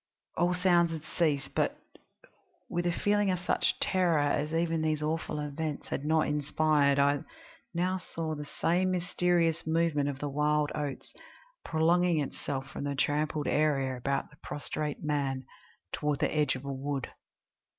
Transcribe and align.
All 0.35 0.55
sounds 0.55 0.91
had 0.91 1.03
ceased, 1.03 1.53
but, 1.53 1.77
with 2.71 2.87
a 2.87 2.91
feeling 2.91 3.29
of 3.29 3.37
such 3.37 3.79
terror 3.79 4.17
as 4.17 4.51
even 4.51 4.81
these 4.81 5.03
awful 5.03 5.37
events 5.39 5.89
had 5.89 6.05
not 6.05 6.27
inspired, 6.27 6.97
I 6.97 7.19
now 7.75 7.99
saw 7.99 8.33
the 8.33 8.47
same 8.47 8.89
mysterious 8.89 9.67
movement 9.67 10.09
of 10.09 10.17
the 10.17 10.27
wild 10.27 10.71
oats 10.73 11.13
prolonging 11.63 12.17
itself 12.19 12.67
from 12.71 12.85
the 12.85 12.95
trampled 12.95 13.45
area 13.47 13.95
about 13.95 14.31
the 14.31 14.37
prostrate 14.41 15.03
man 15.03 15.45
toward 15.91 16.17
the 16.17 16.33
edge 16.35 16.55
of 16.55 16.65
a 16.65 16.73
wood. 16.73 17.11